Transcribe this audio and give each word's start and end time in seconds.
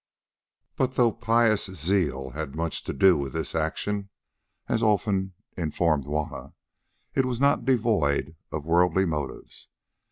But 0.77 0.93
though 0.95 1.11
pious 1.11 1.65
zeal 1.67 2.31
had 2.31 2.55
much 2.55 2.83
to 2.85 2.91
do 2.91 3.15
with 3.15 3.33
this 3.33 3.53
action, 3.53 4.09
as 4.67 4.81
Olfan 4.81 5.33
informed 5.55 6.05
Juanna, 6.05 6.55
it 7.13 7.23
was 7.25 7.39
not 7.39 7.65
devoid 7.65 8.35
of 8.51 8.65
worldly 8.65 9.05
motives. 9.05 9.69